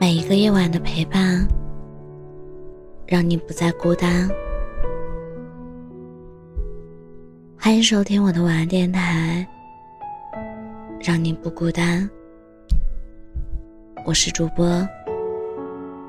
[0.00, 1.46] 每一个夜晚的陪伴，
[3.06, 4.26] 让你不再孤单。
[7.58, 9.46] 欢迎收听我的晚安电台，
[11.02, 12.08] 让你不孤单。
[14.06, 14.66] 我是主播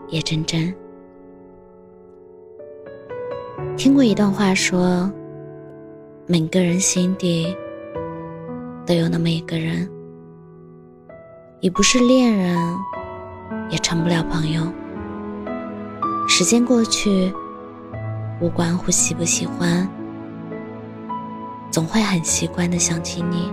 [0.08, 0.74] 叶真真。
[3.76, 5.12] 听过一段话，说
[6.28, 7.54] 每个人心底
[8.86, 9.86] 都有那么一个人，
[11.60, 12.58] 已不是恋人。
[13.70, 14.68] 也成不了朋友。
[16.28, 17.34] 时间过去，
[18.40, 19.88] 无关乎喜不喜欢，
[21.70, 23.52] 总会很习惯的想起你，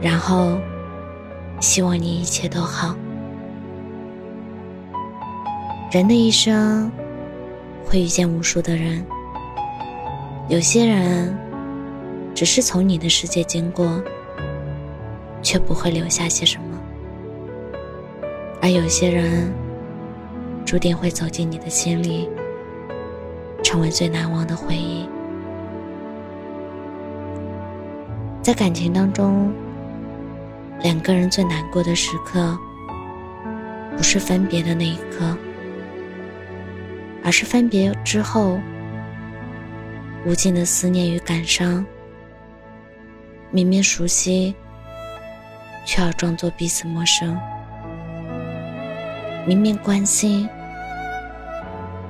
[0.00, 0.56] 然后
[1.60, 2.94] 希望你一切都好。
[5.90, 6.90] 人的一生
[7.84, 9.04] 会遇见无数的人，
[10.48, 11.36] 有些人
[12.34, 14.02] 只是从你的世界经过，
[15.42, 16.71] 却不会留下些什么。
[18.62, 19.52] 而有些人，
[20.64, 22.30] 注定会走进你的心里，
[23.60, 25.08] 成为最难忘的回忆。
[28.40, 29.52] 在感情当中，
[30.80, 32.56] 两个人最难过的时刻，
[33.96, 35.36] 不是分别的那一刻，
[37.24, 38.60] 而是分别之后，
[40.24, 41.84] 无尽的思念与感伤。
[43.50, 44.54] 明明熟悉，
[45.84, 47.36] 却要装作彼此陌生。
[49.44, 50.48] 明明关心，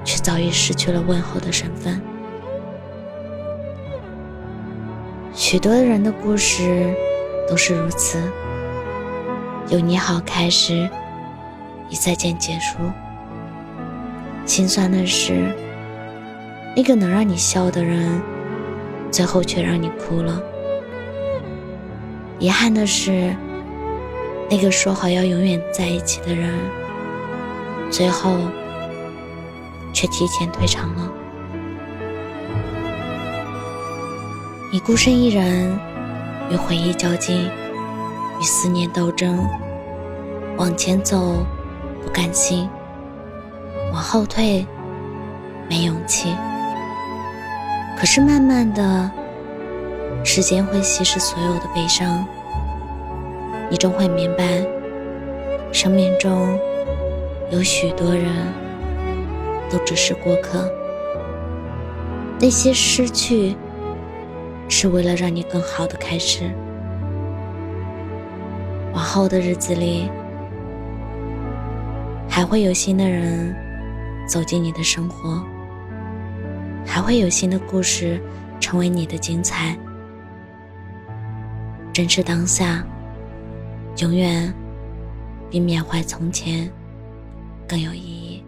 [0.05, 2.01] 却早已失去了问候的身份。
[5.33, 6.95] 许多人的故事
[7.49, 8.23] 都是如此，
[9.71, 10.87] 有你好开始，
[11.89, 12.77] 一再见结束。
[14.45, 15.57] 心酸的是，
[16.77, 18.21] 那个能让你笑的人，
[19.11, 20.39] 最后却让你哭了。
[22.39, 23.35] 遗憾的是，
[24.51, 26.53] 那个说好要永远在一起的人。
[27.93, 28.39] 最后，
[29.93, 31.13] 却提前退场了。
[34.73, 35.79] 你孤身一人，
[36.51, 37.51] 与回忆较劲，
[38.41, 39.47] 与思念斗争。
[40.57, 41.45] 往前走，
[42.03, 42.67] 不甘心；
[43.93, 44.67] 往后退，
[45.69, 46.35] 没勇气。
[47.99, 49.11] 可是慢慢的，
[50.25, 52.27] 时间会稀释所有的悲伤。
[53.69, 54.65] 你终会明白，
[55.73, 56.59] 生命中。
[57.53, 58.51] 有许多人
[59.71, 60.73] 都只是过客，
[62.41, 63.55] 那些失去
[64.71, 66.51] 是为了让你更好的开始。
[68.95, 70.09] 往后的日子里，
[72.27, 73.55] 还会有新的人
[74.27, 75.45] 走进你的生活，
[76.87, 78.19] 还会有新的故事
[78.61, 79.77] 成为你的精彩。
[81.93, 82.83] 珍视当下，
[83.99, 84.51] 永远
[85.51, 86.71] 比缅怀从前。
[87.73, 88.45] 更有意义。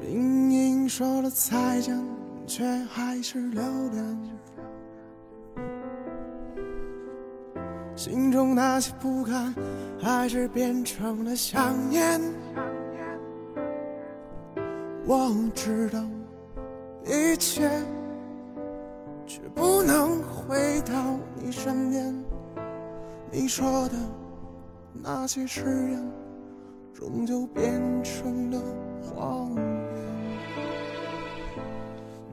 [0.00, 2.02] 明明说了再见，
[2.46, 4.40] 却还是留恋。
[8.00, 9.54] 心中那些不甘，
[10.00, 12.18] 还是变成了想念。
[15.04, 16.00] 我知道
[17.04, 17.70] 一切，
[19.26, 22.24] 却不能回到你身边。
[23.30, 23.94] 你说的
[24.94, 26.10] 那些誓言，
[26.94, 28.58] 终究变成了
[29.02, 29.54] 谎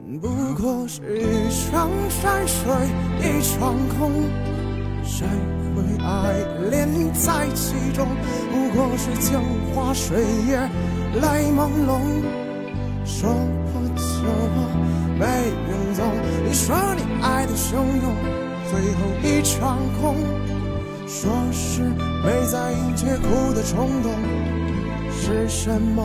[0.05, 0.17] 言。
[0.21, 0.29] 不
[0.63, 2.73] 过是一场山水，
[3.19, 4.56] 一场空。
[5.07, 5.25] 谁
[5.73, 6.35] 会爱
[6.69, 8.05] 恋在其中？
[8.51, 9.39] 不过是镜
[9.73, 10.59] 花水月，
[11.13, 12.01] 泪朦胧。
[13.05, 13.29] 说
[13.71, 14.03] 破就
[14.53, 14.67] 破，
[15.17, 15.25] 没
[15.69, 16.05] 影踪。
[16.45, 18.13] 你说你爱的汹涌，
[18.69, 20.15] 最后一场空。
[21.07, 24.11] 说是没在意，却哭的冲动，
[25.09, 26.03] 是什么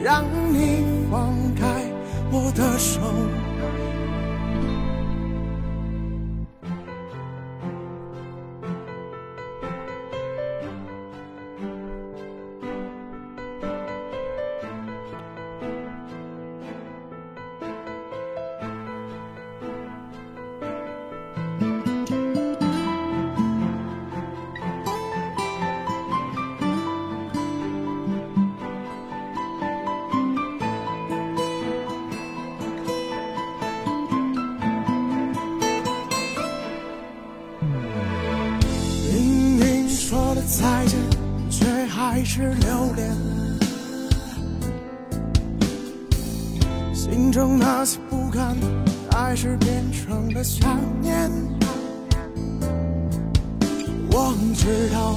[0.00, 1.66] 让你放开
[2.30, 3.00] 我的手？
[42.28, 43.16] 是留恋？
[46.92, 48.56] 心中那些不甘，
[49.12, 51.30] 还是变成了想念。
[54.10, 55.16] 我知道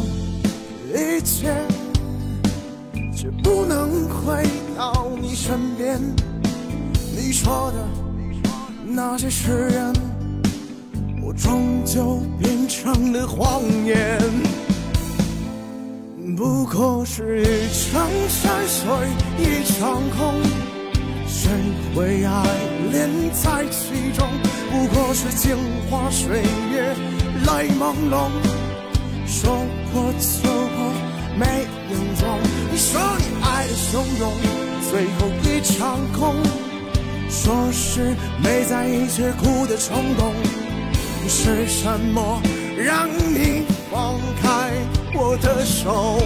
[0.93, 1.51] 一切，
[3.13, 4.45] 却不能回
[4.77, 5.99] 到你身边。
[7.11, 7.87] 你说的
[8.85, 9.93] 那些誓言，
[11.23, 14.58] 我终究变成了谎言。
[16.39, 18.87] 不过是一场山水
[19.39, 20.41] 一场空，
[21.27, 21.51] 谁
[21.93, 22.43] 会爱
[22.93, 24.25] 恋在其中？
[24.71, 25.57] 不过是镜
[25.91, 26.41] 花水
[26.71, 26.95] 月
[27.45, 28.29] 泪朦胧，
[29.27, 29.51] 说
[29.91, 30.93] 过就过
[31.37, 31.45] 没
[31.91, 32.25] 影踪。
[32.71, 34.31] 你说你爱的汹涌，
[34.89, 36.35] 最后一场空。
[37.29, 40.33] 说是没在一起哭的冲动，
[41.27, 42.41] 是什么
[42.77, 44.15] 让你放
[45.69, 46.17] 手？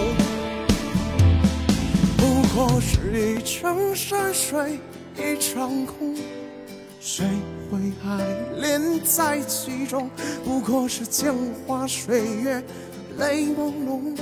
[2.16, 4.78] 不过是一场山水
[5.16, 6.16] 一场空，
[6.98, 7.26] 谁
[7.70, 8.24] 会爱
[8.58, 10.08] 恋在其中？
[10.44, 11.34] 不过是镜
[11.66, 12.62] 花水月
[13.18, 14.16] 泪朦胧，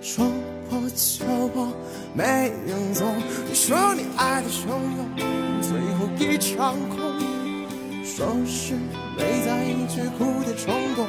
[0.00, 0.24] 说
[0.70, 1.68] 破就破
[2.14, 3.04] 没影踪。
[3.48, 5.06] 你说你爱的汹涌。
[5.60, 6.96] 最后一场空，
[8.04, 8.74] 说是
[9.18, 11.04] 没在一起哭的冲动，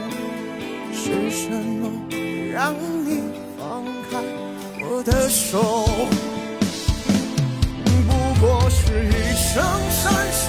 [0.92, 1.92] 是什么
[2.58, 3.22] 让你
[3.56, 4.18] 放开
[4.82, 5.86] 我的手？
[8.08, 8.12] 不
[8.42, 9.14] 过是一
[9.54, 9.54] 场
[9.92, 10.02] 山
[10.34, 10.42] 水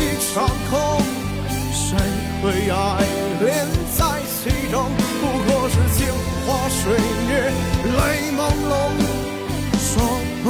[0.00, 0.02] 一
[0.32, 1.04] 场空，
[1.70, 2.00] 谁
[2.40, 3.04] 会爱
[3.44, 4.00] 恋在
[4.40, 4.88] 其中？
[5.20, 6.08] 不过是镜
[6.46, 6.48] 花
[6.80, 6.96] 水
[7.28, 7.52] 月
[7.92, 8.72] 泪朦胧。
[9.76, 9.92] 说
[10.42, 10.44] 破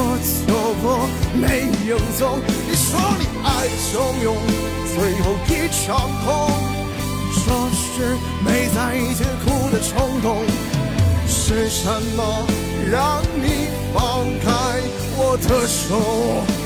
[0.46, 1.42] 就破，没
[1.88, 2.38] 影踪。
[2.68, 2.86] 你说
[3.18, 4.38] 你爱汹涌，
[4.94, 5.82] 最后一场
[6.24, 6.30] 空。
[7.34, 10.46] 说是没在一起哭的冲动，
[11.46, 11.86] 是什
[12.16, 12.46] 么
[12.90, 14.80] 让你放开
[15.18, 16.63] 我的手？